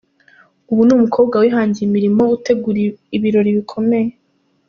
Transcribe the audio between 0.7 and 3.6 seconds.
Ubu ni umukobwa wihangiye imirimo utegura ibirori